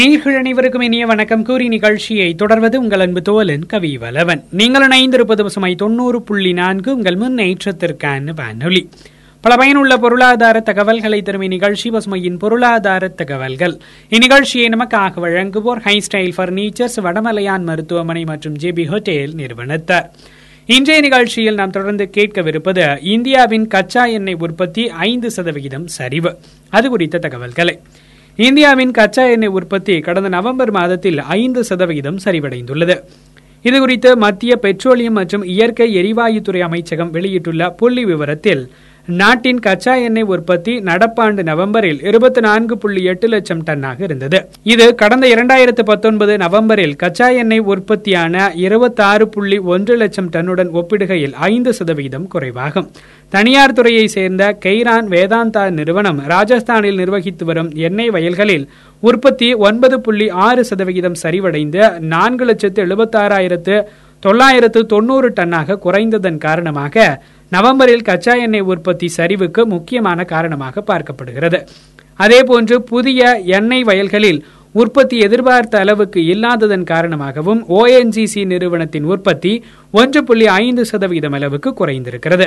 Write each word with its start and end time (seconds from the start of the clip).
நேயர்கள் 0.00 0.36
அனைவருக்கும் 0.36 0.80
இனிய 0.80 1.06
வணக்கம். 1.06 1.44
கூறி 1.44 1.68
நிகழ்ச்சியை 1.68 2.34
தொடர்வது 2.34 2.80
உங்கள் 2.80 3.00
அன்பு 3.00 3.20
தோலன் 3.20 3.66
கவி 3.66 3.98
வலவன். 3.98 4.44
நீங்கள் 4.50 4.88
இணைந்திருப்பது 4.88 5.42
பசுமை 5.42 5.74
தொண்ணூறு 5.74 6.22
புள்ளி 6.22 6.52
நான்கு 6.52 6.94
உங்கள் 6.94 7.16
முன்னேற்றத்திற்கான 7.16 8.34
வானொலி. 8.34 8.88
பல 9.40 9.56
பயனுள்ள 9.56 9.96
பொருளாதார 9.96 10.60
தகவல்களை 10.60 11.22
தரும் 11.22 11.40
இந்நிகழ்ச்சி 11.40 11.90
பசுமையின் 11.90 12.38
பொருளாதார 12.38 13.08
தகவல்கள். 13.08 13.78
இந்நிகழ்ச்சியை 14.10 14.68
நமக்காக 14.68 15.12
வழங்குவோர் 15.16 15.80
ஹை 15.80 16.02
ஸ்டைல் 16.10 16.32
பர்னிச்சர்ஸ் 16.36 17.00
வடமலையான் 17.02 17.62
மருத்துவமனை 17.62 18.24
மற்றும் 18.24 18.58
ஜேபி 18.58 18.86
ஹோட்டேல் 18.86 19.34
நிறுவனத்தார். 19.34 20.10
இன்றைய 20.66 21.00
நிகழ்ச்சியில் 21.00 21.54
நாம் 21.54 21.70
தொடர்ந்து 21.70 22.10
கேட்கவிருப்பது 22.16 23.04
இந்தியாவின் 23.04 23.66
கச்சா 23.66 24.04
எண்ணெய் 24.04 24.36
உற்பத்தி 24.38 24.88
ஐந்து 24.88 25.30
சதவிகிதம் 25.30 25.86
சரிவு. 25.86 26.38
அது 26.70 26.88
குறித்த 26.88 27.18
தகவல்களை. 27.18 27.78
இந்தியாவின் 28.36 28.90
கச்சா 28.90 29.24
எண்ணெய் 29.24 29.48
உற்பத்தி 29.48 30.00
கடந்த 30.00 30.28
நவம்பர் 30.28 30.70
மாதத்தில் 30.70 31.18
ஐந்து 31.18 31.64
சதவிகிதம் 31.64 32.18
சரிவடைந்துள்ளது. 32.24 32.96
இதுகுறித்து 33.64 34.16
மத்திய 34.16 34.56
பெட்ரோலியம் 34.56 35.12
மற்றும் 35.12 35.44
இயற்கை 35.44 35.88
எரிவாயுத்துறை 35.96 36.60
அமைச்சகம் 36.60 37.10
வெளியிட்டுள்ள 37.10 37.70
புள்ளி 37.70 38.04
விவரத்தில் 38.04 38.62
நாட்டின் 39.18 39.60
கச்சா 39.60 39.94
எண்ணெய் 40.06 40.26
உற்பத்தி 40.34 40.72
நடப்பாண்டு 40.88 41.42
நவம்பரில் 41.48 42.00
இருபத்தி 42.08 42.40
நான்கு 42.40 42.74
புள்ளி 42.78 43.00
எட்டு 43.02 43.28
லட்சம் 43.28 43.62
டன்னாக 43.68 44.02
இருந்தது. 44.02 44.38
இது 44.62 44.94
கடந்த 44.94 45.26
இரண்டாயிரத்து 45.34 45.82
பத்தொன்பது 45.82 46.34
நவம்பரில் 46.36 46.94
கச்சா 46.96 47.28
எண்ணெய் 47.42 47.64
உற்பத்தியான 47.72 48.50
இருபத்தாறு 48.64 49.28
புள்ளி 49.28 49.58
ஒன்று 49.74 49.96
லட்சம் 49.96 50.28
டன்னுடன் 50.28 50.70
ஒப்பிடுகையில் 50.72 51.34
ஐந்து 51.50 51.72
சதவீதம் 51.72 52.28
குறைவாகும். 52.34 52.88
தனியார் 53.32 53.72
துறையை 53.72 54.06
சேர்ந்த 54.08 54.52
கெய்ரான் 54.66 55.08
வேதாந்தா 55.08 55.64
நிறுவனம் 55.70 56.20
ராஜஸ்தானில் 56.34 57.00
நிர்வகித்து 57.02 57.44
வரும் 57.44 57.72
எண்ணெய் 57.88 58.10
வயல்களில் 58.10 58.68
உற்பத்தி 59.02 59.54
ஒன்பது 59.54 59.98
புள்ளி 60.00 60.28
ஆறு 60.30 60.64
சதவிகிதம் 60.64 61.20
சரிவடைந்து 61.24 61.82
நான்கு 62.14 62.44
லட்சத்து 62.44 62.82
எழுபத்தாறாயிரத்து 62.86 63.76
தொள்ளாயிரத்து 64.22 64.80
தொண்ணூறு 64.86 65.28
டன்னாக 65.36 65.78
குறைந்ததன் 65.84 66.38
காரணமாக 66.38 67.04
நவம்பரில் 67.50 68.02
கச்சா 68.02 68.34
எண்ணெய் 68.34 68.68
உற்பத்தி 68.72 69.10
சரிவுக்கு 69.16 69.62
முக்கியமான 69.64 70.24
காரணமாக 70.24 70.82
பார்க்கப்படுகிறது. 70.86 71.58
அதேபோன்று 72.18 72.76
புதிய 72.76 73.40
எண்ணெய் 73.44 73.82
வயல்களில் 73.82 74.44
உற்பத்தி 74.72 75.18
எதிர்பார்த்த 75.18 75.78
அளவுக்கு 75.78 76.20
இல்லாததன் 76.24 76.84
காரணமாகவும் 76.84 77.64
ஓஎன்ஜிசி 77.68 78.46
நிறுவனத்தின் 78.46 79.04
உற்பத்தி 79.04 79.52
ஒன்று 79.90 80.24
புள்ளி 80.24 80.46
ஐந்து 80.46 80.84
சதவீதம் 80.84 81.32
அளவுக்கு 81.32 81.70
குறைந்திருக்கிறது. 81.70 82.46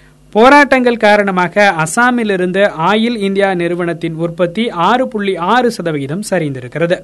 போராட்டங்கள் 0.35 0.97
காரணமாக 0.97 1.63
அசாமிலிருந்து 1.83 2.61
ஆயில் 2.89 3.17
இந்தியா 3.27 3.49
நிறுவனத்தின் 3.61 4.15
உற்பத்தி 4.25 4.63
ஆறு 4.89 5.05
புள்ளி 5.07 5.33
ஆறு 5.53 5.69
சதவிகிதம் 5.77 6.23
சரிந்திருக்கிறது. 6.29 6.97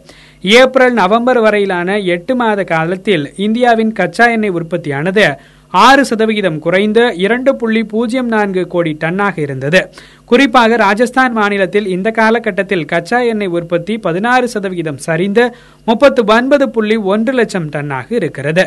ஏப்ரல் 0.44 0.96
நவம்பர் 1.02 1.40
வரையிலான 1.46 1.98
எட்டு 2.16 2.36
மாத 2.42 2.64
காலத்தில் 2.72 3.26
இந்தியாவின் 3.48 3.94
கச்சா 4.00 4.28
எண்ணெய் 4.36 4.56
உற்பத்தியானது 4.60 5.26
ஆறு 5.74 6.04
சதவிகிதம் 6.12 6.60
குறைந்து 6.66 7.04
இரண்டு 7.26 7.52
புள்ளி 7.56 7.84
பூஜ்ஜியம் 7.94 8.30
நான்கு 8.36 8.64
கோடி 8.74 8.94
டன்னாக 9.04 9.38
இருந்தது. 9.46 9.82
குறிப்பாக 10.26 10.78
ராஜஸ்தான் 10.86 11.34
மாநிலத்தில் 11.40 11.88
இந்த 11.96 12.12
காலகட்டத்தில் 12.20 12.90
கச்சா 12.94 13.20
எண்ணெய் 13.32 13.56
உற்பத்தி 13.60 13.96
பதினாறு 14.06 14.48
சதவிகிதம் 14.48 15.02
சரிந்து 15.08 15.46
முப்பத்து 15.88 16.24
ஒன்பது 16.36 16.68
புள்ளி 16.70 16.98
ஒன்று 17.14 17.34
லட்சம் 17.34 17.72
டன்னாக 17.76 18.08
இருக்கிறது. 18.20 18.66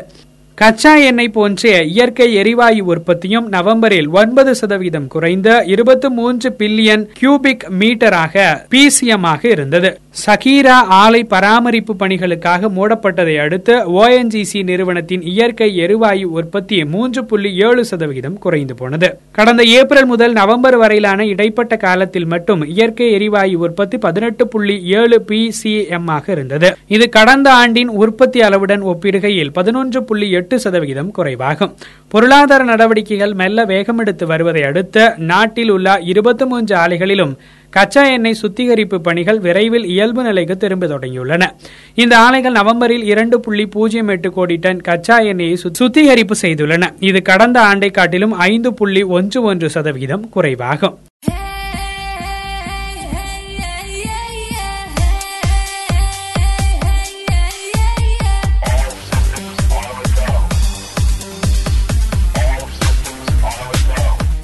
கச்சா 0.60 0.91
எண்ணெய் 1.09 1.31
போன்ற 1.31 1.69
இயற்கை 1.84 2.26
எரிவாயு 2.34 2.82
உற்பத்தியும் 2.84 3.47
நவம்பரில் 3.48 4.09
ஒன்பது 4.12 4.53
சதவீதம் 4.54 5.06
குறைந்து 5.06 5.53
இருபத்தி 5.66 6.09
மூன்று 6.09 6.48
பில்லியன் 6.59 7.04
கியூபிக் 7.19 7.65
மீட்டராக 7.81 8.34
பிசிஎம் 8.70 9.26
ஆக 9.32 9.49
இருந்தது. 9.49 9.91
சகீரா 10.15 10.76
ஆலை 11.00 11.25
பராமரிப்பு 11.25 11.94
பணிகளுக்காக 11.98 12.69
மூடப்பட்டதை 12.76 13.34
அடுத்து 13.41 13.75
ஓஎன்ஜிசி 13.98 14.60
நிறுவனத்தின் 14.62 15.22
இயற்கை 15.32 15.69
எரிவாயு 15.76 16.26
உற்பத்தி 16.31 16.84
மூன்று 16.84 17.25
புள்ளி 17.25 17.50
ஏழு 17.66 17.84
சதவிகிதம் 17.84 18.38
குறைந்து 18.38 18.75
போனது. 18.75 19.09
கடந்த 19.32 19.62
ஏப்ரல் 19.65 20.06
முதல் 20.06 20.32
நவம்பர் 20.32 20.76
வரையிலான 20.76 21.26
இடைப்பட்ட 21.26 21.76
காலத்தில் 21.76 22.26
மட்டும் 22.26 22.65
இயற்கை 22.65 23.12
எரிவாயு 23.12 23.59
உற்பத்தி 23.59 23.99
பதினெட்டு 23.99 24.49
புள்ளி 24.49 24.76
ஏழு 25.00 25.20
பி 25.20 25.50
சி 25.50 25.87
எம் 25.88 26.09
ஆக 26.09 26.32
இருந்தது. 26.32 26.70
இது 26.88 27.09
கடந்த 27.09 27.53
ஆண்டின் 27.53 27.88
உற்பத்தி 27.88 28.41
அளவுடன் 28.41 28.82
ஒப்பிடுகையில் 28.82 29.53
பதினொன்று 29.53 30.04
புள்ளி 30.04 30.31
எட்டு 30.31 30.59
சதவிகிதம் 30.60 31.15
குறைவாகும். 31.20 31.72
பொருளாதார 32.09 32.65
நடவடிக்கைகள் 32.65 33.34
மெல்ல 33.34 33.65
வேகமெடுத்து 33.65 34.25
வருவதை 34.25 34.62
அடுத்து 34.62 35.15
நாட்டில் 35.32 35.70
உள்ள 35.70 35.99
இருபத்தி 36.12 36.44
மூன்று 36.44 36.76
ஆலைகளிலும் 36.76 37.34
கச்சா 37.70 38.03
எண்ணெய் 38.04 38.34
சுத்திகரிப்பு 38.34 39.00
பணிகள் 39.00 39.38
விரைவில் 39.38 39.84
இயல்பு 39.84 40.22
நிலைக்கு 40.22 40.56
திரும்ப 40.56 40.86
தொடங்கியுள்ளன. 40.86 41.50
இந்த 41.94 42.19
ஆலைகள் 42.19 42.53
நவம்பரில் 42.53 43.04
இரண்டு 43.04 43.41
புள்ளி 43.41 43.66
பூஜ்ஜியம் 43.66 44.08
எட்டு 44.08 44.31
கோடி 44.31 44.56
டன் 44.56 44.81
கச்சா 44.81 45.19
எண்ணெயை 45.19 45.56
சுத்திகரிப்பு 45.56 46.36
செய்துள்ளன. 46.42 46.91
இது 47.00 47.22
கடந்த 47.22 47.60
ஆண்டை 47.60 47.91
காட்டிலும் 47.91 48.32
ஐந்து 48.32 48.75
புள்ளி 48.75 49.03
ஒன்று 49.03 49.42
ஒன்று 49.42 49.70
சதவிகிதம் 49.70 50.28
குறைவாகும். 50.28 50.98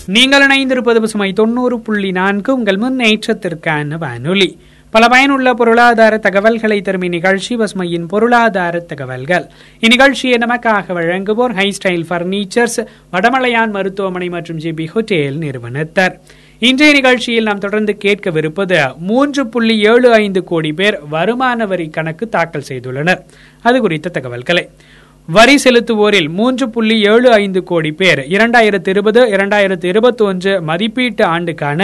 நீங்கள் 0.06 0.46
இணைந்திருப்பது 0.46 1.00
பசுமை 1.00 1.32
தொண்ணூறு 1.32 1.80
புள்ளி 1.80 2.10
நான்கு. 2.10 2.54
உங்கள் 2.54 2.76
முன்னேற்றத்திற்கான 2.76 3.98
வானொலி. 3.98 4.58
பல 4.90 5.08
பயனுள்ள 5.08 5.54
பொருளாதார 5.54 6.18
தகவல்களை 6.18 6.80
தரும் 6.80 7.02
இந்நிகழ்ச்சி 7.02 7.56
பசுமையின் 7.56 8.06
பொருளாதார 8.08 8.78
தகவல்கள். 8.78 9.46
இந்நிகழ்ச்சியை 9.80 10.36
நமக்காக 10.44 10.94
வழங்குவோர் 10.98 11.52
ஹை 11.52 11.74
ஸ்டைல் 11.78 12.04
பர்னிச்சர்ஸ் 12.10 12.86
வடமலையான் 13.12 13.70
மருத்துவமனை 13.70 14.28
மற்றும் 14.28 14.58
ஜிபி 14.58 14.86
ஹோட்டேல் 14.94 15.38
நிறுவனத்தர். 15.38 16.14
இன்றைய 16.58 16.94
நிகழ்ச்சியில் 16.94 17.42
நாம் 17.42 17.58
தொடர்ந்து 17.58 17.96
கேட்கவிருப்பது 18.04 18.96
மூன்று 18.96 19.46
புள்ளி 19.46 19.84
ஏழு 19.84 20.12
ஐந்து 20.12 20.44
கோடி 20.44 20.72
பேர் 20.72 20.98
வருமான 21.08 21.66
வரி 21.66 21.88
கணக்கு 21.88 22.28
தாக்கல் 22.28 22.68
செய்துள்ளனர். 22.68 23.20
அது 23.62 23.80
குறித்த 23.80 24.10
தகவல்களை. 24.10 24.68
வரி 25.34 25.54
செலுத்துவோரில் 25.62 26.28
மூன்று 26.38 26.64
புள்ளி 26.74 26.96
ஏழு 27.12 27.28
ஐந்து 27.32 27.60
கோடி 27.70 27.90
பேர். 27.92 28.20
இரண்டாயிரத்தி 28.34 28.90
இருபது 28.92 29.20
இரண்டாயிரத்தி 29.36 29.86
இருபத்தி 29.92 30.22
ஒன்று 30.24 30.52
மதிப்பீட்டு 30.68 31.24
ஆண்டுக்கான 31.24 31.80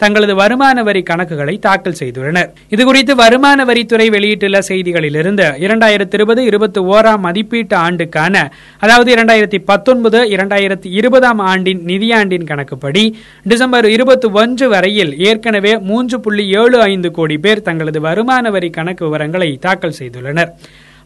தங்களது 0.00 0.34
வருமான 0.40 0.82
வரி 0.88 1.02
கணக்குகளை 1.10 1.54
தாக்கல் 1.66 1.96
செய்துள்ளனர். 2.00 2.48
இதுகுறித்து 2.74 3.14
வருமான 3.22 3.64
வரித்துறை 3.70 4.06
வெளியிட்டுள்ள 4.16 4.60
செய்திகளிலிருந்து 4.70 5.46
இரண்டாயிரத்தி 5.66 6.18
இருபது 6.20 6.44
இருபத்தி 6.50 6.82
ஓராம் 6.94 7.24
மதிப்பீட்டு 7.28 7.76
ஆண்டுக்கான 7.76 8.44
அதாவது 8.80 9.14
இரண்டாயிரத்தி 9.16 9.60
பத்தொன்பது 9.70 10.20
இரண்டாயிரத்தி 10.34 10.90
இருபதாம் 11.00 11.38
ஆண்டின் 11.52 11.82
நிதியாண்டின் 11.92 12.48
கணக்குப்படி 12.50 13.06
டிசம்பர் 13.52 13.88
இருபத்தி 13.96 14.30
ஒன்று 14.42 14.68
வரையில் 14.68 15.14
ஏற்கனவே 15.30 15.78
மூன்று 15.78 16.18
புள்ளி 16.20 16.46
ஏழு 16.62 16.80
ஐந்து 16.90 17.10
கோடி 17.10 17.38
பேர் 17.38 17.66
தங்களது 17.70 18.00
வருமான 18.00 18.50
வரி 18.50 18.70
கணக்கு 18.70 19.04
விவரங்களை 19.04 19.52
தாக்கல் 19.66 19.98
செய்துள்ளனர். 20.02 20.52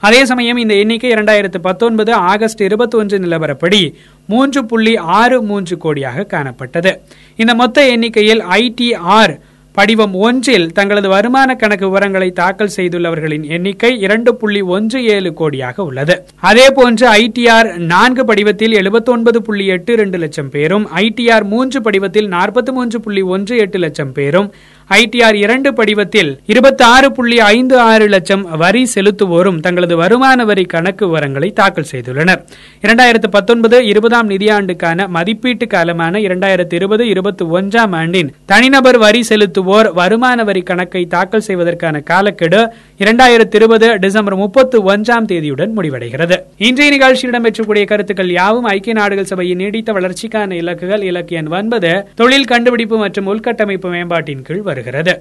அதே 0.01 0.25
சமயம் 0.25 0.57
இந்த 0.57 0.75
எண்ணிக்கை 0.75 1.11
இரண்டாயிரத்து 1.11 1.59
பத்தொன்பது 1.59 2.13
ஆகஸ்ட் 2.13 2.63
இருபத்தி 2.63 2.97
ஒன்று 2.97 3.19
நிலவரப்படி 3.19 3.95
மூன்று 4.27 4.67
புள்ளி 4.67 4.97
ஆறு 4.97 5.43
மூன்று 5.43 5.77
கோடியாக 5.85 6.27
காணப்பட்டது. 6.27 6.93
இந்த 7.37 7.55
மொத்த 7.55 7.87
எண்ணிக்கையில் 7.89 8.41
ஐடிஆர் 8.41 9.35
படிவம் 9.75 10.15
ஒன்றில் 10.15 10.73
தங்களது 10.73 11.09
வருமான 11.09 11.55
கணக்கு 11.55 11.87
விவரங்களை 11.89 12.33
தாக்கல் 12.33 12.73
செய்துள்ளவர்களின் 12.77 13.43
எண்ணிக்கை 13.43 14.01
இரண்டு 14.01 14.37
புள்ளி 14.37 14.61
ஒன்று 14.61 15.05
ஏழு 15.05 15.35
கோடியாக 15.41 15.77
உள்ளது. 15.81 16.25
அதே 16.41 16.71
போன்று 16.71 17.07
ஐடிஆர் 17.09 17.77
நான்கு 17.77 18.25
படிவத்தில் 18.25 18.77
எழுபத்தி 18.81 19.05
ஒன்பது 19.05 19.43
புள்ளி 19.43 19.67
எட்டு 19.67 19.93
இரண்டு 19.93 20.19
லட்சம் 20.19 20.49
பேரும் 20.49 20.89
ஐடிஆர் 20.95 21.45
மூன்று 21.45 21.81
படிவத்தில் 21.81 22.29
நாற்பத்தி 22.37 22.73
மூன்று 22.73 23.01
புள்ளி 23.01 23.21
ஒன்று 23.23 23.57
எட்டு 23.57 23.79
லட்சம் 23.79 24.13
பேரும் 24.13 24.53
ஐடிஆர் 24.91 25.37
இரண்டு 25.45 25.71
படிவத்தில் 25.73 26.31
இருபத்தி 26.47 26.85
ஆறு 26.85 27.13
புள்ளி 27.13 27.37
ஐந்து 27.41 27.77
ஆறு 27.91 28.07
லட்சம் 28.09 28.43
வரி 28.63 28.83
செலுத்துவோரும் 28.95 29.61
தங்களது 29.61 29.97
வருமான 29.97 30.45
வரி 30.45 30.65
கணக்கு 30.65 31.05
விவரங்களை 31.07 31.49
தாக்கல் 31.53 31.89
செய்துள்ளனர். 31.93 32.41
இரண்டாயிரத்து 32.85 33.29
பத்தொன்பது 33.37 33.79
இருபதாம் 33.87 34.31
நிதியாண்டுக்கான 34.31 35.09
மதிப்பீட்டு 35.09 35.67
காலமான 35.75 36.21
இரண்டாயிரத்து 36.27 36.75
இருபது 36.75 37.07
இருபத்தி 37.09 37.45
ஒன்றாம் 37.59 37.95
ஆண்டின் 38.01 38.33
தனிநபர் 38.53 38.99
வரி 38.99 39.23
செலுத்துவோர் 39.31 39.93
வருமான 40.01 40.45
வரி 40.45 40.63
கணக்கை 40.63 41.07
தாக்கல் 41.07 41.47
செய்வதற்கான 41.49 42.03
காலக்கெடு 42.13 42.61
இரண்டாயிரத்து 42.99 43.55
இருபது 43.55 43.99
டிசம்பர் 43.99 44.37
முப்பத்தி 44.37 44.79
ஒன்றாம் 44.93 45.29
தேதியுடன் 45.33 45.75
முடிவடைகிறது. 45.79 46.39
இன்றைய 46.57 46.91
நிகழ்ச்சியில் 46.91 47.35
இடம்பெற்றக்கூடிய 47.35 47.85
கருத்துக்கள் 47.85 48.31
யாவும் 48.31 48.71
ஐக்கிய 48.75 48.97
நாடுகள் 49.01 49.31
சபையின் 49.33 49.63
நீடித்த 49.65 49.93
வளர்ச்சிக்கான 49.93 50.55
இலக்குகள் 50.63 51.03
இலக்கு 51.11 51.37
எண் 51.37 51.53
ஒன்பது 51.61 51.93
தொழில் 52.15 52.51
கண்டுபிடிப்பு 52.53 52.99
மற்றும் 53.05 53.29
உள்கட்டமைப்பு 53.35 53.91
மேம்பாட்டின் 53.97 54.47
கீழ் 54.47 54.65
வருகிறது. 54.75 55.21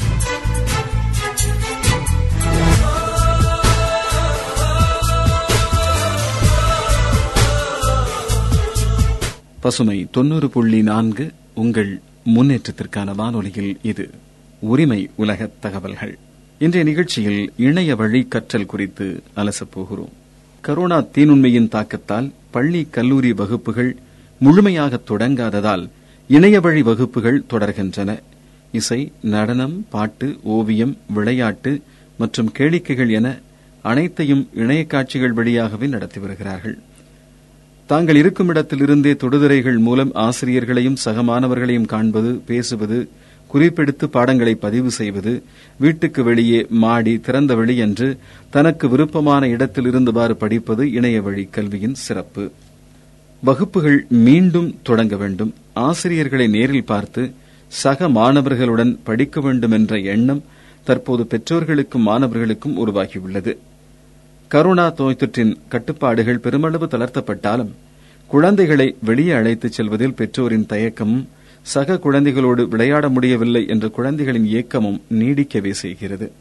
பசுமை 9.61 10.07
தொண்ணூறு 10.11 10.49
புள்ளி 10.49 10.81
நான்கு 10.81 11.31
உங்கள் 11.53 11.99
முன்னேற்றத்திற்கான 12.25 13.15
வானொலியில் 13.15 13.77
இது. 13.81 14.09
உரிமை 14.59 15.09
உலக 15.15 15.49
தகவல்கள். 15.59 16.17
இன்றைய 16.59 16.89
நிகழ்ச்சியில் 16.89 17.53
இணைய 17.57 17.95
வழி 17.95 18.21
கற்றல் 18.23 18.65
குறித்து 18.65 19.23
அலசப்போகிறோம். 19.35 20.11
கரோனா 20.63 21.07
தீநுண்மையின் 21.13 21.67
தாக்கத்தால் 21.67 22.31
பள்ளி 22.51 22.87
கல்லூரி 22.91 23.33
வகுப்புகள் 23.33 23.95
முழுமையாக 24.39 24.99
தொடங்காததால் 25.07 25.89
இணைய 26.27 26.59
வழி 26.59 26.81
வகுப்புகள் 26.81 27.43
தொடர்கின்றன. 27.49 28.19
இசை 28.71 29.11
நடனம் 29.21 29.85
பாட்டு 29.89 30.39
ஓவியம் 30.43 30.97
விளையாட்டு 31.07 31.81
மற்றும் 32.17 32.51
கேளிக்கைகள் 32.57 33.11
என 33.11 33.39
அனைத்தையும் 33.81 34.49
இணைய 34.53 34.85
காட்சிகள் 34.85 35.31
வழியாகவே 35.31 35.87
நடத்தி 35.87 36.19
வருகிறார்கள். 36.19 36.79
தாங்கள் 37.91 38.15
இருக்கும் 38.15 38.47
இடத்திலிருந்தே 38.47 39.11
தொடுதிரைகள் 39.21 39.77
மூலம் 39.77 40.11
ஆசிரியர்களையும் 40.25 40.97
சக 41.03 41.23
மாணவர்களையும் 41.23 41.87
காண்பது 41.93 42.41
பேசுவது 42.49 42.97
குறிப்பெடுத்து 43.53 44.05
பாடங்களை 44.05 44.53
பதிவு 44.55 44.91
செய்வது 44.91 45.33
வீட்டுக்கு 45.77 46.23
வெளியே 46.23 46.59
மாடி 46.83 47.13
திறந்த 47.19 47.55
வழி 47.55 47.75
என்று 47.77 48.07
தனக்கு 48.49 48.89
விருப்பமான 48.89 49.47
இடத்தில் 49.47 49.87
இருந்தவாறு 49.91 50.35
படிப்பது 50.43 50.85
இணைய 50.91 51.21
வழி 51.21 51.47
கல்வியின் 51.51 51.97
சிறப்பு. 52.05 52.45
வகுப்புகள் 53.43 53.99
மீண்டும் 54.25 54.69
தொடங்க 54.83 55.15
வேண்டும். 55.15 55.51
ஆசிரியர்களை 55.87 56.47
நேரில் 56.47 56.89
பார்த்து 56.93 57.23
சக 57.71 58.09
மாணவர்களுடன் 58.09 58.93
படிக்க 59.03 59.41
வேண்டும் 59.41 59.71
என்ற 59.71 59.99
எண்ணம் 60.13 60.41
தற்போது 60.87 61.25
பெற்றோர்களுக்கும் 61.25 62.07
மாணவர்களுக்கும் 62.11 62.77
உருவாகியுள்ளது. 62.77 63.53
கரோனா 64.51 64.85
நோய் 64.97 65.17
தொற்றின் 65.19 65.55
கட்டுப்பாடுகள் 65.69 66.39
பெருமளவு 66.39 66.85
தளர்த்தப்பட்டாலும் 66.85 67.69
குழந்தைகளை 68.27 68.95
வெளியே 69.03 69.31
அழைத்துச் 69.31 69.71
செல்வதில் 69.71 70.13
பெற்றோரின் 70.13 70.65
தயக்கமும் 70.69 71.27
சக 71.61 71.93
குழந்தைகளோடு 71.93 72.67
விளையாட 72.67 73.09
முடியவில்லை 73.09 73.67
என்ற 73.67 73.87
குழந்தைகளின் 73.87 74.45
இயக்கமும் 74.45 75.01
நீடிக்கவே 75.11 75.71
செய்கிறது. 75.71 76.31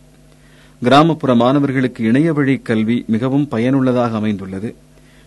கிராமப்புற 0.82 1.34
மாணவர்களுக்கு 1.34 2.04
இணைய 2.04 2.32
வழி 2.32 2.56
கல்வி 2.56 3.04
மிகவும் 3.06 3.48
பயனுள்ளதாக 3.48 4.16
அமைந்துள்ளது. 4.16 4.74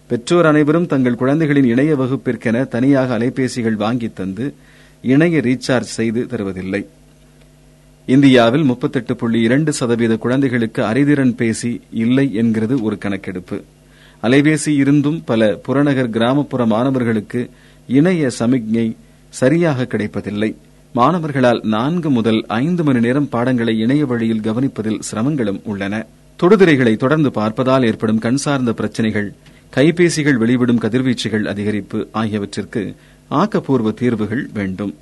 பெற்றோர் 0.07 0.45
அனைவரும் 0.45 0.85
தங்கள் 0.85 1.15
குழந்தைகளின் 1.15 1.63
இணைய 1.63 1.95
வகுப்பிற்கென 1.95 2.67
தனியாக 2.67 3.17
அலைபேசிகள் 3.17 3.81
வாங்கி 3.85 4.11
தந்து 4.13 4.53
இணைய 5.01 5.39
ரீசார்ஜ் 5.39 5.93
செய்து 5.99 6.27
தருவதில்லை. 6.29 6.85
இந்தியாவில் 8.05 8.63
முப்பத்தெட்டு 8.63 9.15
புள்ளி 9.15 9.41
இரண்டு 9.41 9.73
சதவீத 9.73 10.15
குழந்தைகளுக்கு 10.15 10.85
அறிதிறன் 10.85 11.35
பேசி 11.35 11.81
இல்லை 11.91 12.33
என்கிறது 12.33 12.83
ஒரு 12.83 12.97
கணக்கெடுப்பு. 12.97 13.63
அலைபேசி 14.23 14.67
இருந்தும் 14.67 15.23
பல 15.25 15.59
புறநகர் 15.63 16.09
கிராமப்புற 16.09 16.65
மாணவர்களுக்கு 16.65 17.49
இணைய 17.87 18.29
சமிக்ஞை 18.29 18.95
சரியாக 19.29 19.85
கிடைப்பதில்லை. 19.85 20.55
மாணவர்களால் 20.93 21.61
நான்கு 21.63 22.09
முதல் 22.09 22.45
ஐந்து 22.47 22.83
மணி 22.83 22.99
நேரம் 22.99 23.29
பாடங்களை 23.29 23.79
இணைய 23.79 24.05
வழியில் 24.05 24.41
கவனிப்பதில் 24.41 24.99
சிரமங்களும் 25.11 25.61
உள்ளன. 25.63 26.05
தொடுதிரைகளை 26.39 26.95
தொடர்ந்து 26.95 27.29
பார்ப்பதால் 27.29 27.85
ஏற்படும் 27.85 28.19
கண் 28.19 28.35
சார்ந்த 28.35 28.73
பிரச்சினைகள் 28.73 29.33
கைபேசிகள் 29.75 30.41
வெளிவிடும் 30.43 30.83
கதிர்வீச்சுகள் 30.85 31.47
அதிகரிப்பு 31.53 32.07
ஆகியவற்றிற்கு 32.11 32.95
ஆக்கப்பூர்வ 33.31 33.91
தீர்வுகள் 33.91 34.49
வேண்டும். 34.53 34.93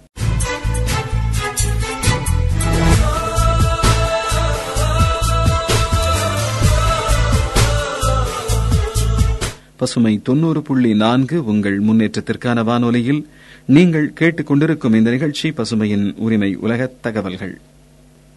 பசுமை 9.81 10.19
தொண்ணூறு 10.23 10.61
புள்ளி 10.61 10.95
நான்கு 10.95 11.45
உங்கள் 11.45 11.77
முன்னேற்றத்திற்கான 11.79 12.63
வானொலியில் 12.63 13.21
நீங்கள் 13.65 14.13
கேட்டுக்கொண்டிருக்கும் 14.19 14.95
இந்த 14.95 15.09
நிகழ்ச்சி 15.09 15.47
பசுமையின் 15.49 16.13
உரிமை 16.15 16.55
உலக 16.55 16.89
தகவல்கள். 17.01 17.61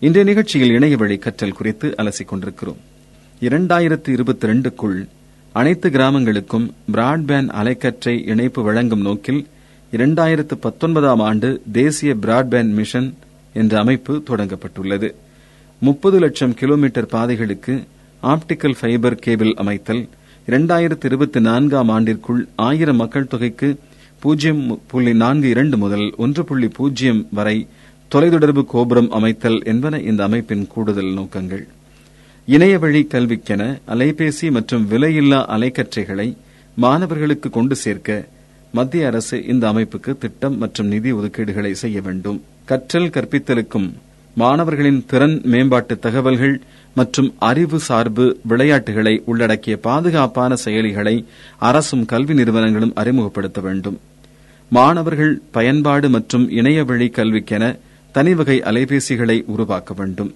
இன்றைய 0.00 0.28
நிகழ்ச்சியில் 0.28 0.70
இணையவழி 0.70 1.18
கற்றல் 1.18 1.52
குறித்து 1.52 1.94
அலசிக் 1.98 2.24
கொண்டிருக்கிறோம் 2.24 2.80
இரண்டாயிரத்து 3.40 4.08
இருபத்தி 4.08 4.46
ரெண்டுக்குள் 4.46 5.06
அனைத்து 5.52 5.88
கிராமங்களுக்கும் 5.88 6.66
பிராட்பேண்ட் 6.92 7.52
அலைக்கற்றை 7.60 8.14
இணைப்பு 8.26 8.62
வழங்கும் 8.62 9.00
நோக்கில் 9.00 9.46
இரண்டாயிரத்து 9.92 10.54
பத்தொன்பதாம் 10.60 11.20
ஆண்டு 11.20 11.62
தேசிய 11.72 12.14
பிராட்பேண்ட் 12.14 12.74
மிஷன் 12.80 13.14
என்ற 13.52 13.78
அமைப்பு 13.78 14.22
தொடங்கப்பட்டுள்ளது. 14.30 15.10
முப்பது 15.80 16.18
லட்சம் 16.18 16.54
கிலோமீட்டர் 16.54 17.06
பாதைகளுக்கு 17.06 17.82
ஆப்டிக்கல் 18.22 18.78
ஃபைபர் 18.80 19.14
கேபிள் 19.14 19.54
அமைத்தல் 19.54 20.08
இரண்டாயிரத்து 20.48 21.04
இருபத்தி 21.04 21.40
நான்காம் 21.40 21.88
ஆண்டிற்குள் 21.88 22.48
ஆயிரம் 22.56 22.96
மக்கள் 22.96 23.26
தொகைக்கு 23.26 23.68
பூஜ்ஜியம் 24.20 24.80
புள்ளி 24.86 25.14
நான்கு 25.14 25.48
இரண்டு 25.48 25.76
முதல் 25.76 26.14
ஒன்று 26.16 26.44
புள்ளி 26.44 26.68
பூஜ்ஜியம் 26.68 27.26
வரை 27.30 27.66
தொலைத்தொடர்பு 28.14 28.64
கோபுரம் 28.64 29.10
அமைத்தல் 29.10 29.62
என்பன 29.64 30.00
இந்த 30.00 30.22
அமைப்பின் 30.24 30.66
கூடுதல் 30.66 31.12
நோக்கங்கள். 31.12 31.64
இணையவழி 32.46 33.06
கல்விக்கென 33.10 33.62
அலைபேசி 33.88 34.50
மற்றும் 34.50 34.90
விலையில்லா 34.90 35.40
அலைக்கற்றைகளை 35.56 36.36
மாணவர்களுக்கு 36.76 37.50
கொண்டு 37.50 37.76
சேர்க்க 37.76 38.26
மத்திய 38.72 39.06
அரசு 39.06 39.46
இந்த 39.46 39.72
அமைப்புக்கு 39.72 40.18
திட்டம் 40.18 40.58
மற்றும் 40.58 40.86
நிதி 40.86 41.12
ஒதுக்கீடுகளை 41.12 41.72
செய்ய 41.72 42.00
வேண்டும். 42.00 42.42
கற்றல் 42.64 43.10
கற்பித்தலுக்கும் 43.10 43.88
மாணவர்களின் 44.36 45.04
திறன் 45.06 45.40
மேம்பாட்டு 45.44 45.98
தகவல்கள் 45.98 46.60
மற்றும் 46.94 47.34
அறிவு 47.38 47.78
சார்பு 47.80 48.38
விளையாட்டுகளை 48.42 49.22
உள்ளடக்கிய 49.24 49.76
பாதுகாப்பான 49.76 50.54
செயலிகளை 50.64 51.24
அரசும் 51.58 52.04
கல்வி 52.04 52.34
நிறுவனங்களும் 52.34 52.92
அறிமுகப்படுத்த 52.94 53.60
வேண்டும். 53.60 54.00
மாணவர்கள் 54.68 55.40
பயன்பாடு 55.50 56.08
மற்றும் 56.08 56.50
இணையவழி 56.50 57.06
கல்விக்கென 57.06 57.78
தனிவகை 58.12 58.60
அலைபேசிகளை 58.60 59.42
உருவாக்க 59.46 59.94
வேண்டும். 59.94 60.34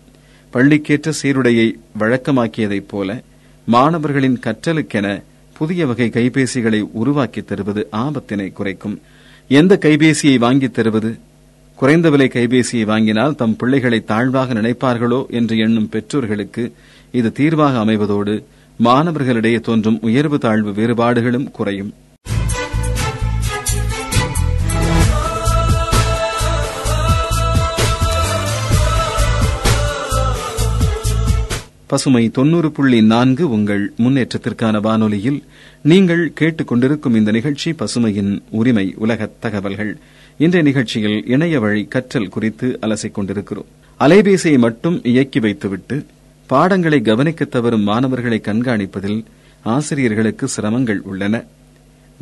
பள்ளிக்கேற்ற 0.53 1.13
சீருடையை 1.23 1.73
வழக்கமாக்கியதைப் 2.01 2.89
போல 2.89 3.23
மாணவர்களின் 3.65 4.41
கற்றலுக்கென 4.45 5.23
புதிய 5.59 5.87
வகை 5.87 6.09
கைபேசிகளை 6.09 6.89
உருவாக்கி 6.93 7.43
தருவது 7.43 7.89
ஆபத்தினை 7.93 8.53
குறைக்கும். 8.53 9.01
எந்த 9.49 9.79
கைபேசியை 9.81 10.39
வாங்கித் 10.39 10.75
தருவது 10.75 11.19
குறைந்த 11.81 12.11
விலை 12.11 12.27
கைபேசியை 12.33 12.85
வாங்கினால் 12.85 13.35
தம் 13.35 13.57
பிள்ளைகளை 13.57 13.99
தாழ்வாக 14.05 14.55
நினைப்பார்களோ 14.55 15.21
என்று 15.39 15.59
எண்ணும் 15.59 15.89
பெற்றோர்களுக்கு 15.89 16.65
இது 17.13 17.33
தீர்வாக 17.33 17.79
அமைவதோடு 17.85 18.35
மாணவர்களிடையே 18.79 19.61
தோன்றும் 19.61 20.01
உயர்வு 20.01 20.39
தாழ்வு 20.39 20.73
வேறுபாடுகளும் 20.73 21.51
குறையும். 21.51 21.95
பசுமை 31.87 32.31
தொன்னூறு 32.31 32.71
புள்ளி 32.71 33.03
நான்கு 33.03 33.51
உங்கள் 33.51 33.93
முன்னேற்றத்திற்கான 33.97 34.81
வானொலியில் 34.81 35.39
நீங்கள் 35.83 36.33
கேட்டுக்கொண்டிருக்கும் 36.41 37.15
இந்த 37.15 37.31
நிகழ்ச்சி 37.31 37.71
பசுமையின் 37.73 38.43
உரிமை 38.51 38.95
உலக 38.97 39.31
தகவல்கள். 39.41 39.99
இன்றைய 40.41 40.67
நிகழ்ச்சியில் 40.67 41.27
இணைய 41.27 41.61
வழி 41.61 41.85
கற்றல் 41.85 42.29
குறித்து 42.29 42.79
அலசிக் 42.83 43.11
கொண்டிருக்கிறோம். 43.11 43.67
அலைபேசியை 44.01 44.59
மட்டும் 44.59 45.05
இயக்கி 45.05 45.41
வைத்துவிட்டு 45.41 46.07
பாடங்களை 46.47 47.01
கவனிக்க 47.01 47.45
தவறும் 47.45 47.83
மாணவர்களை 47.83 48.41
கண்காணிப்பதில் 48.45 49.25
ஆசிரியர்களுக்கு 49.63 50.49
சிரமங்கள் 50.57 51.01
உள்ளன. 51.03 51.45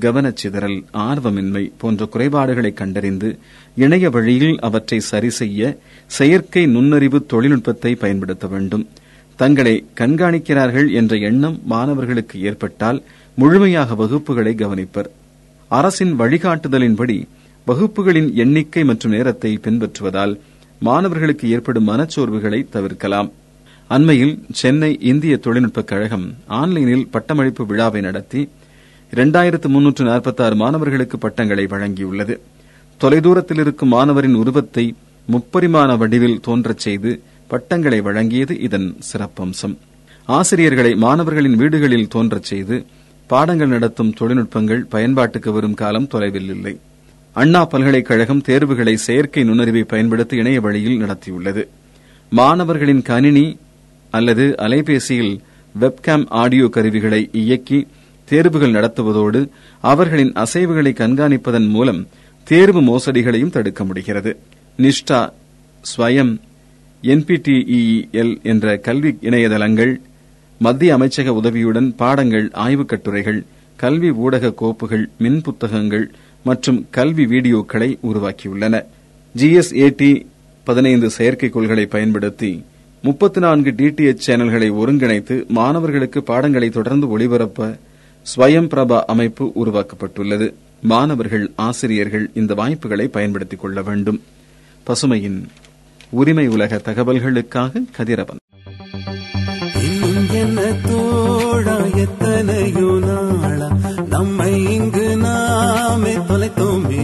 கவனச்சிதறல் 0.01 0.79
ஆர்வமின்மை 0.93 1.71
போன்ற 1.79 2.07
குறைபாடுகளை 2.07 2.73
கண்டறிந்து 2.73 3.39
இணைய 3.77 4.11
வழியில் 4.11 4.57
அவற்றை 4.61 5.01
சரி 5.01 5.31
செய்ய 5.31 5.79
செயற்கை 6.07 6.67
நுண்ணறிவு 6.67 7.27
தொழில்நுட்பத்தை 7.27 7.95
பயன்படுத்த 7.95 8.47
வேண்டும். 8.47 8.89
தங்களை 9.37 9.85
கண்காணிக்கிறார்கள் 9.95 10.93
என்ற 10.93 11.17
எண்ணம் 11.17 11.61
மாணவர்களுக்கு 11.65 12.41
ஏற்பட்டால் 12.41 13.03
முழுமையாக 13.35 13.95
வகுப்புகளை 14.05 14.55
கவனிப்பர். 14.55 15.11
அரசின் 15.69 16.21
வழிகாட்டுதலின்படி 16.21 17.27
வகுப்புகளின் 17.67 18.35
எண்ணிக்கை 18.35 18.85
மற்றும் 18.85 19.13
நேரத்தை 19.13 19.59
பின்பற்றுவதால் 19.63 20.39
மாணவர்களுக்கு 20.81 21.51
ஏற்படும் 21.51 21.89
மனச்சோர்வுகளை 21.89 22.69
தவிர்க்கலாம். 22.69 23.33
அண்மையில் 23.89 24.39
சென்னை 24.53 24.99
இந்திய 25.01 25.37
தொழில்நுட்பக் 25.37 25.87
கழகம் 25.87 26.35
ஆன்லைனில் 26.47 27.09
பட்டமளிப்பு 27.09 27.67
விழாவை 27.67 28.01
நடத்தி 28.01 28.49
இரண்டாயிரத்து 29.13 29.69
முன்னூற்று 29.69 30.05
நாற்பத்தாறு 30.05 30.57
மாணவர்களுக்கு 30.57 31.19
பட்டங்களை 31.19 31.67
வழங்கியுள்ளது. 31.67 32.39
தொலைதூரத்தில் 33.01 33.61
இருக்கும் 33.61 33.89
மாணவரின் 33.89 34.35
உருவத்தை 34.35 34.95
முப்பரிமாண 35.29 35.99
வடிவில் 35.99 36.41
தோன்றச் 36.41 36.79
செய்து 36.79 37.21
பட்டங்களை 37.49 38.01
வழங்கியது 38.01 38.61
இதன் 38.61 38.97
சிறப்பம்சம். 39.13 39.77
ஆசிரியர்களை 40.27 40.95
மாணவர்களின் 40.95 41.57
வீடுகளில் 41.57 42.09
தோன்றச் 42.09 42.45
செய்து 42.45 42.87
பாடங்கள் 43.27 43.69
நடத்தும் 43.69 44.15
தொழில்நுட்பங்கள் 44.21 44.89
பயன்பாட்டுக்கு 44.89 45.53
வரும் 45.53 45.75
காலம் 45.75 46.07
தொலைவில் 46.07 46.51
இல்லை. 46.51 46.81
அண்ணா 47.37 47.65
பல்கலைக்கழகம் 47.65 48.41
தேர்வுகளை 48.41 48.97
செயற்கை 48.97 49.45
நுண்ணறிவை 49.45 49.83
பயன்படுத்தி 49.83 50.37
இணைய 50.37 50.61
வழியில் 50.61 51.01
நடத்தியுள்ளது. 51.03 51.63
மாணவர்களின் 52.33 53.03
கணினி 53.03 53.47
அல்லது 54.11 54.55
அலைபேசியில் 54.59 55.35
வெப்கேம் 55.75 56.25
ஆடியோ 56.29 56.67
கருவிகளை 56.69 57.29
இயக்கி 57.33 57.87
தேர்வுகள் 58.29 58.71
நடத்துவதோடு 58.71 59.41
அவர்களின் 59.81 60.33
அசைவுகளை 60.33 60.93
கண்காணிப்பதன் 60.93 61.69
மூலம் 61.69 62.07
தேர்வு 62.47 62.81
மோசடிகளையும் 62.83 63.51
தடுக்க 63.51 63.85
முடிகிறது. 63.85 64.39
நிஷ்டா 64.79 65.21
ஸ்வயம் 65.85 66.33
என்பிடிஇஎல் 67.03 68.43
என்ற 68.43 68.77
கல்வி 68.77 69.19
இணையதளங்கள் 69.21 69.93
மத்திய 70.61 70.99
அமைச்சக 70.99 71.29
உதவியுடன் 71.29 71.95
பாடங்கள் 71.97 72.51
ஆய்வுக் 72.53 72.89
கட்டுரைகள் 72.89 73.41
கல்வி 73.77 74.11
ஊடக 74.11 74.55
கோப்புகள் 74.61 75.09
மின் 75.19 75.41
புத்தகங்கள் 75.43 76.07
மற்றும் 76.47 76.87
கல்வி 76.91 77.25
வீடியோக்களை 77.25 77.99
உருவாக்கியுள்ளன. 78.03 78.75
ஜிஎஸ்ஏடி 79.37 80.11
பதினைந்து 80.65 81.11
செயற்கைக்கோள்களை 81.19 81.85
பயன்படுத்தி 81.87 82.65
முப்பத்தி 83.03 83.41
நான்கு 83.41 83.71
டிடிஎச் 83.71 84.19
சேனல்களை 84.27 84.69
ஒருங்கிணைத்து 84.71 85.47
மாணவர்களுக்கு 85.47 86.23
பாடங்களை 86.23 86.69
தொடர்ந்து 86.71 87.19
ஒளிபரப்ப 87.19 87.79
ஸ்வயம் 88.37 88.69
பிரபா 88.69 89.01
அமைப்பு 89.07 89.53
உருவாக்கப்பட்டுள்ளது. 89.65 90.55
மாணவர்கள் 90.83 91.51
ஆசிரியர்கள் 91.57 92.31
இந்த 92.35 92.55
வாய்ப்புகளை 92.55 93.09
பயன்படுத்திக் 93.09 93.61
கொள்ள 93.61 93.83
வேண்டும். 93.83 94.21
பசுமையின் 94.87 95.41
உரிமை 96.11 96.47
உலக 96.47 96.81
தகவல்களுக்காக 96.85 97.83
கதிரவன். 97.93 98.39
நம்மை 104.09 104.75
இங்கு 104.75 105.06
நாமே 105.57 106.15
தொலைத்தோமே. 106.15 107.03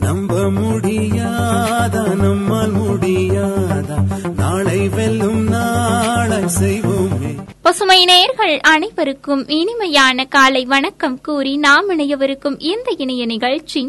நம்ப 0.00 0.34
முடியாதா? 0.40 2.14
நம்மால் 2.14 2.74
முடியாதா? 2.74 3.96
நாளை 4.36 4.88
வெல்லும் 4.88 5.48
நாளை 5.48 6.38
செய்வோமே. 6.60 7.32
பசுமை 7.62 8.04
நேயர்கள் 8.04 8.60
அனைவருக்கும் 8.60 9.48
இனிமையான 9.48 10.24
காலை 10.24 10.64
வணக்கம் 10.64 11.20
கூறி 11.20 11.56
நாம் 11.56 11.90
இணையவிருக்கும் 11.90 12.56
இந்த 12.58 12.94
இணைய 12.96 13.26
நிகழ்ச்சி 13.26 13.82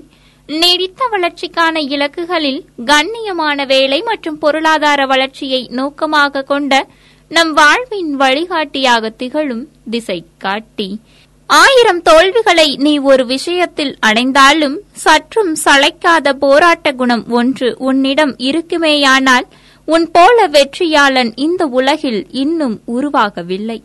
நீடித்த 0.47 1.09
வளர்ச்சிக்கான 1.11 1.79
இலக்குகளில் 1.79 2.65
கண்ணியமான 2.85 3.65
வேலை 3.67 4.01
மற்றும் 4.01 4.37
பொருளாதார 4.37 5.05
வளர்ச்சியை 5.05 5.67
நோக்கமாக 5.71 6.41
கொண்ட 6.41 6.87
நம் 7.31 7.53
வாழ்வின் 7.53 8.15
வழிகாட்டியாக 8.15 9.09
திகழும் 9.09 9.67
திசை 9.89 10.25
காட்டி 10.37 10.99
ஆயிரம் 11.59 12.01
தோல்விகளை 12.01 12.75
நீ 12.75 12.97
ஒரு 12.97 13.25
விஷயத்தில் 13.25 13.97
அடைந்தாலும் 13.99 14.75
சற்றும் 15.03 15.55
சளைக்காத 15.63 16.33
போராட்ட 16.33 16.91
குணம் 16.91 17.23
ஒன்று 17.29 17.75
உன்னிடம் 17.79 18.33
இருக்குமேயானால் 18.49 19.47
உன் 19.87 20.11
போல 20.11 20.47
வெற்றியாளன் 20.47 21.31
இந்த 21.35 21.65
உலகில் 21.79 22.27
இன்னும் 22.31 22.75
உருவாகவில்லை. 22.87 23.79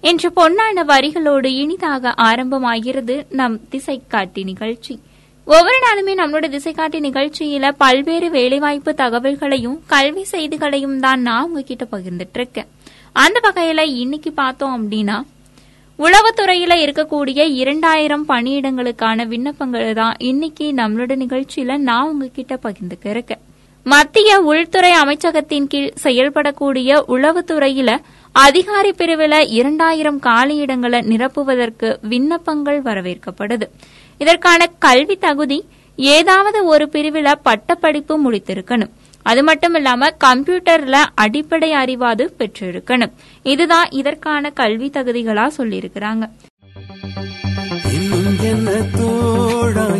என்ற 0.00 0.30
பொன்னான 0.36 0.84
வரிகளோடு 0.84 1.50
இனிதாக 1.62 2.14
ஆரம்பமாகிறது 2.18 3.16
நம் 3.30 3.56
திசை 3.68 4.00
காட்டி 4.08 4.44
நிகழ்ச்சி. 4.44 4.94
ஒவ்வொரு 5.46 5.80
நாளுமே 5.86 6.14
நம்மளோட 6.20 6.48
திசை 6.48 6.72
காட்டி 6.72 7.00
நிகழ்ச்சியில 7.00 7.72
பல்வேறு 7.78 8.30
வேலைவாய்ப்பு 8.30 8.94
தகவல்களையும் 8.96 9.78
கல்வி 9.86 10.24
செய்திகளையும் 10.24 11.00
தான் 11.00 11.20
நான் 11.20 11.44
உங்ககிட்ட 11.44 11.86
பகிர்ந்துட்டு 11.92 12.40
இருக்கேன். 12.40 12.70
அந்த 13.12 13.40
வகையில 13.48 13.80
இன்னைக்கு 13.80 14.32
பார்த்தோம் 14.32 14.74
அப்படின்னா 14.78 15.18
உளவுத்துறையில 16.04 16.72
இருக்கக்கூடிய 16.84 17.40
இரண்டாயிரம் 17.62 18.24
பணியிடங்களுக்கான 18.28 19.26
விண்ணப்பங்களை 19.32 19.92
தான் 19.94 20.14
இன்னைக்கு 20.18 20.66
நம்மளோட 20.72 21.12
நிகழ்ச்சியில 21.22 21.76
நான் 21.78 22.08
உங்ககிட்ட 22.08 22.54
பகிர்ந்துக்க 22.62 23.06
இருக்கேன் 23.10 23.42
மத்திய 23.86 24.30
உள்துறை 24.40 24.92
அமைச்சகத்தின் 24.92 25.66
கீழ் 25.66 25.90
செயல்படக்கூடிய 26.02 27.00
உளவுத்துறையில 27.16 27.90
அதிகாரி 28.34 28.92
பிரிவில் 28.92 29.38
இரண்டாயிரம் 29.50 30.20
காலியிடங்களை 30.20 31.00
நிரப்புவதற்கு 31.12 31.88
விண்ணப்பங்கள் 32.02 32.80
வரவேற்கப்படுது. 32.82 33.68
இதற்கான 34.20 34.66
கல்வி 34.78 35.16
தகுதி 35.16 35.58
ஏதாவது 35.98 36.64
ஒரு 36.64 36.88
பிரிவில் 36.88 37.40
பட்டப்படிப்பு 37.42 38.16
முடித்திருக்கணும். 38.24 38.92
அது 39.22 39.42
மட்டும் 39.42 39.74
இல்லாம 39.74 40.08
கம்ப்யூட்டர்ல 40.24 40.96
அடிப்படை 41.14 41.72
அறிவாது 41.72 42.34
பெற்றிருக்கணும். 42.38 43.12
இதுதான் 43.42 43.88
இதற்கான 43.88 44.50
கல்வி 44.50 44.90
தகுதிகளா 44.94 45.50
சொல்லியிருக்கிறாங்க. 45.58 46.30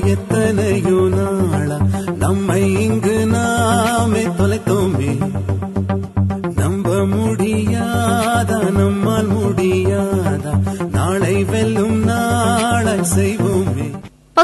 எத்தனையோ 0.05 1.09
நாளா 1.15 1.79
நம்மை 2.19 2.73
இங்கு 2.73 3.27
நாமே 3.27 4.23
தொலைத்தோமே. 4.25 4.79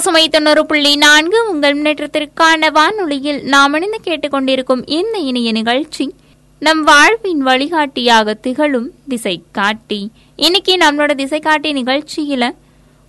சுமை 0.07 0.29
தொண்ணூறு 0.29 0.67
புள்ளி 0.67 0.97
நான்கு 0.97 1.51
உங்கள் 1.51 1.75
முன்னேற்றத்திற்கான 1.75 2.71
வானொலியில் 2.71 3.43
நாம் 3.45 3.75
இணைந்து 3.75 3.99
கேட்டுக்கொண்டிருக்கும் 4.05 4.83
இந்த 4.87 5.19
இணைய 5.19 5.53
நிகழ்ச்சி. 5.53 6.05
நம் 6.63 6.83
வாழ்வின் 6.83 7.41
வழிகாட்டியாக 7.41 8.35
திகழும் 8.35 8.93
திசை 9.09 9.43
காட்டி 9.53 9.99
இன்னைக்கு 10.37 10.77
நம்மளோட 10.77 11.15
திசை 11.15 11.41
காட்டி 11.41 11.73
நிகழ்ச்சியில 11.73 12.45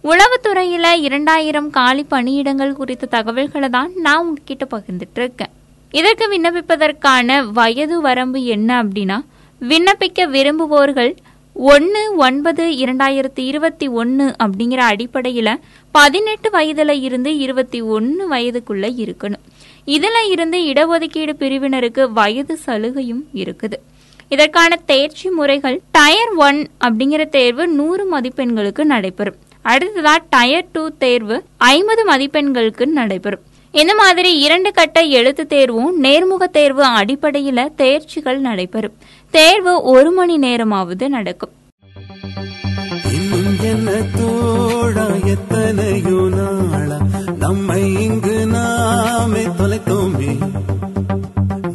உளவுத்துறையில 0.03 0.93
இரண்டாயிரம் 0.99 1.69
காலி 1.69 2.05
பணியிடங்கள் 2.09 2.73
குறித்த 2.73 3.05
தகவல்களை 3.05 3.69
தான் 3.69 3.91
நான் 3.95 4.17
உங்ககிட்ட 4.17 4.67
பகிர்ந்துட்டு 4.71 5.15
இருக்கேன் 5.15 5.53
இதற்கு 5.93 6.27
விண்ணப்பிப்பதற்கான 6.29 7.51
வயது 7.51 8.01
வரம்பு 8.01 8.43
என்ன 8.45 8.83
அப்படின்னா 8.83 9.19
விண்ணப்பிக்க 9.61 10.29
விரும்புவோர்கள் 10.29 11.11
ஒன்று 11.59 12.15
ஒன்பது 12.15 12.63
இரண்டாயிரத்தி 12.65 13.43
இருபத்தி 13.51 13.87
ஒன்று 13.87 14.35
அப்படிங்கிற 14.43 14.75
அடிப்படையில் 14.75 15.59
பதினெட்டு 15.91 16.49
வயதில் 16.49 17.01
இருந்து 17.01 17.37
இருபத்தி 17.37 17.81
ஒன்று 17.81 18.31
வயதுக்குள்ளே 18.31 18.89
இருக்கணும். 19.05 19.43
இதில் 19.85 20.19
இருந்து 20.29 20.57
இடஒதுக்கீடு 20.57 21.33
பிரிவினருக்கு 21.39 22.11
வயது 22.11 22.59
சலுகையும் 22.65 23.23
இருக்குது. 23.33 23.73
இதற்கான 24.29 24.79
தேர்ச்சி 24.85 25.29
முறைகள் 25.29 25.81
டயர் 25.91 26.33
ஒன் 26.35 26.67
அப்படிங்கிற 26.79 27.29
தேர்வு 27.29 27.67
நூறு 27.67 28.19
மதிப்பெண்களுக்கு 28.19 28.83
நடைபெறும். 28.83 29.35
அடுத்ததாக 29.61 30.23
டயர் 30.29 30.71
டூ 30.71 30.89
தேர்வு 30.97 31.43
ஐம்பது 31.57 32.11
மதிப்பெண்களுக்கு 32.11 32.85
நடைபெறும். 32.85 33.45
இந்த 33.71 33.95
மாதிரி 33.95 34.39
இரண்டு 34.39 34.71
கட்ட 34.71 35.01
எழுத்து 35.01 35.47
தேர்வும் 35.47 36.03
நேர்முக 36.03 36.43
தேர்வு 36.51 36.83
அடிப்படையில் 36.83 37.71
தேர்ச்சிகள் 37.77 38.37
நடைபெறும். 38.37 38.93
தேர்வு 39.31 39.81
ஒரு 39.81 40.11
மணி 40.11 40.37
நேரமாவது 40.37 41.09
நடக்கும். 41.09 41.49
நம்மை 47.39 48.01
இங்கு 48.01 48.45
நாமே 48.45 49.45
தொலைத்தோமே. 49.45 50.37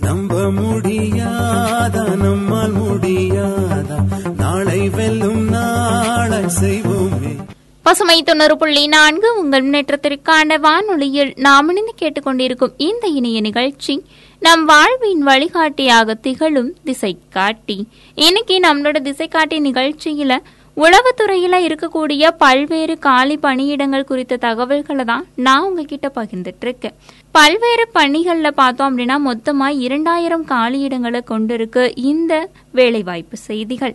நம்ப 0.00 0.34
முடியாதா? 0.42 2.16
நம்மால் 2.16 2.76
முடியாதா? 2.76 3.98
நாளை 4.36 4.88
வெல்லும் 4.88 5.48
நாளை 5.48 6.38
செய்வோமே. 6.60 7.36
பசுமை 7.82 8.22
தொண்ணூறு 8.22 8.56
புள்ளி 8.56 8.86
நான்கு 8.86 9.38
உங்கள் 9.38 9.70
முன்னேற்றத்திற்கான 9.70 10.60
வானொலியில் 10.60 11.32
நாம் 11.36 11.68
இணைந்து 11.68 11.94
கேட்டுக்கொண்டிருக்கும் 11.98 12.72
இந்த 12.76 13.06
இணைய 13.06 13.40
நிகழ்ச்சி 13.40 14.04
நம் 14.44 14.64
வாழ்வின் 14.64 15.20
வழிகாட்டியாக 15.22 16.14
திகழும் 16.14 16.70
திசை 16.84 17.10
காட்டி 17.30 17.76
இன்னைக்கு 18.14 18.54
நம்மளோட 18.62 18.98
திசை 19.00 19.28
காட்டி 19.28 19.60
நிகழ்ச்சியில 19.60 20.36
உளவுத்துறையில 20.76 21.60
இருக்கக்கூடிய 21.66 22.30
பல்வேறு 22.38 22.98
காலி 22.98 23.36
பணியிடங்கள் 23.42 24.04
குறித்த 24.04 24.36
தகவல்களை 24.36 25.04
தான் 25.04 25.26
நான் 25.36 25.62
உங்ககிட்ட 25.62 26.10
பகிர்ந்துட்டு 26.14 26.60
இருக்கேன் 26.60 26.96
பல்வேறு 27.30 27.86
பணிகள்ல 27.94 28.50
பார்த்தோம் 28.50 28.88
அப்படின்னா 28.90 29.18
மொத்தமா 29.28 29.68
இரண்டாயிரம் 29.78 30.44
காலியிடங்களை 30.44 31.20
கொண்டிருக்கு 31.30 31.92
இந்த 31.94 32.48
வேலைவாய்ப்பு 32.72 33.36
செய்திகள். 33.36 33.94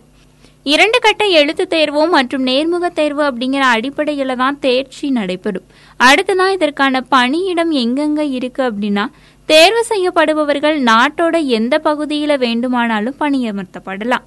இரண்டு 0.62 0.98
கட்ட 0.98 1.24
எழுத்து 1.24 1.66
தேர்வு 1.66 2.06
மற்றும் 2.06 2.46
நேர்முக 2.46 2.86
தேர்வு 2.92 3.22
அப்படிங்கிற 3.22 3.64
அடிப்படையில 3.76 4.36
தான் 4.36 4.58
தேர்ச்சி 4.58 5.10
நடைபெறும். 5.10 5.66
அடுத்ததான் 6.00 6.52
இதற்கான 6.52 7.00
பணியிடம் 7.00 7.72
எங்கெங்க 7.72 8.20
இருக்கு 8.32 8.62
அப்படின்னா 8.62 9.04
தேர்வு 9.50 9.82
செய்யப்படுபவர்கள் 9.88 10.76
நாட்டோட 10.82 11.36
எந்த 11.44 11.80
பகுதியில 11.84 12.38
வேண்டுமானாலும் 12.38 13.14
பணியமர்த்தப்படலாம். 13.20 14.24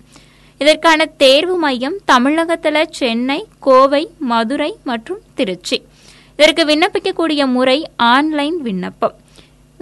இதற்கான 0.57 1.05
தேர்வு 1.05 1.55
மையம் 1.57 1.97
தமிழகத்துல 2.11 2.85
சென்னை 2.89 3.39
கோவை 3.59 4.03
மதுரை 4.19 4.71
மற்றும் 4.83 5.19
திருச்சி. 5.33 5.77
இதற்கு 6.37 6.63
விண்ணப்பிக்கக்கூடிய 6.65 7.45
முறை 7.45 7.89
ஆன்லைன் 7.95 8.57
விண்ணப்பம். 8.61 9.13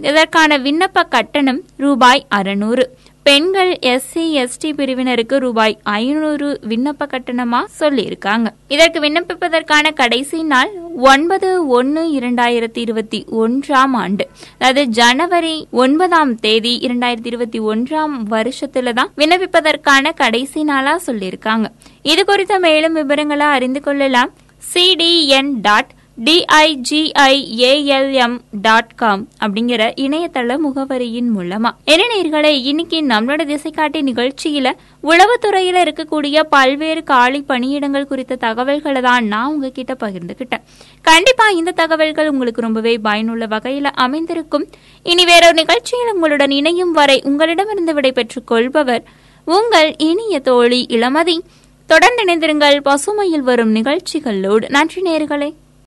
இதற்கான 0.10 0.58
விண்ணப்ப 0.58 1.08
கட்டணம் 1.10 1.62
ரூபாய் 1.77 2.25
அறுநூறு. 2.29 2.86
பெண்கள் 3.29 3.71
எஸ்சி 3.81 4.21
எஸ்டி 4.41 4.69
பிரிவினருக்கு 4.77 5.38
ரூபாய் 5.38 5.79
ஐநூறு 5.83 6.59
விண்ணப்ப 6.69 7.05
கட்டணமா 7.05 7.59
சொல்லியிருக்காங்க. 7.79 8.48
இதற்கு 8.67 9.00
விண்ணப்பிப்பதற்கான 9.00 9.93
கடைசி 9.93 10.43
நாள் 10.43 10.71
ஒன்பது 10.95 11.67
ஒன்னு 11.67 12.03
இரண்டாயிரத்தி 12.19 12.77
இருபத்தி 12.77 13.25
ஒன்றாம் 13.31 13.93
ஆண்டு. 13.93 14.27
அதாவது 14.53 14.86
ஜனவரி 14.86 15.67
ஒன்பதாம் 15.71 16.36
தேதி 16.36 16.79
இரண்டாயிரத்தி 16.88 17.25
இருபத்தி 17.25 17.59
ஒன்றாம் 17.59 18.15
வருஷத்துல 18.29 18.93
தான் 18.93 19.12
விண்ணப்பிப்பதற்கான 19.17 20.13
கடைசி 20.15 20.63
நாளா 20.63 21.00
சொல்லியிருக்காங்க. 21.07 21.65
இது 22.01 22.25
குறித்த 22.25 22.59
மேலும் 22.59 22.93
விவரங்களை 22.93 23.45
அறிந்து 23.45 23.81
கொள்ளலாம். 23.81 24.33
CDN 24.74 25.53
dot 25.62 25.91
DIGIALM 26.23 28.39
dot 28.51 28.95
com 28.95 29.27
அப்படிங்கிற 29.39 29.91
இணையதள 29.95 30.57
முகவரியின் 30.57 31.38
மூலமா. 31.38 31.69
என்ன 31.83 31.95
நேர்களை 32.15 32.45
இன்னைக்கு 32.45 33.01
நம்மளோட 33.01 33.45
திசைக்காட்டி 33.45 34.01
நிகழ்ச்சியில 34.01 34.71
உளவுத்துறையில 35.03 35.77
இருக்கக்கூடிய 35.77 36.43
பல்வேறு 36.49 37.03
காலி 37.03 37.45
பணியிடங்கள் 37.47 38.03
குறித்த 38.03 38.35
தகவல்களை 38.35 39.01
தான் 39.01 39.25
நான் 39.25 39.47
உங்ககிட்ட 39.47 39.95
பகிர்ந்துகிட்டேன். 39.99 40.61
கண்டிப்பா 41.01 41.49
இந்த 41.49 41.71
தகவல்கள் 41.71 42.29
உங்களுக்கு 42.29 42.61
ரொம்பவே 42.61 42.97
பயனுள்ள 42.97 43.45
வகையில 43.45 43.83
அமைந்திருக்கும். 43.83 44.67
இனி 45.03 45.25
வேறொரு 45.25 45.53
நிகழ்ச்சியில் 45.53 46.13
உங்களுடன் 46.13 46.51
இணையும் 46.51 46.91
வரை 46.91 47.21
உங்களிடமிருந்து 47.23 47.93
விடைபெற்றுக் 47.93 48.47
கொள்பவர் 48.47 49.03
உங்கள் 49.45 49.95
இனிய 49.97 50.39
தோழி 50.39 50.85
இளமதி. 50.89 51.39
தொடர்ந்து 51.88 52.25
இணைந்திருங்கள் 52.25 52.81
பசுமையில் 52.81 53.39
வரும் 53.39 53.71
நிகழ்ச்சிகளோடு. 53.71 54.69
நன்றி 54.69 55.01
நேர்களே. 55.01 55.53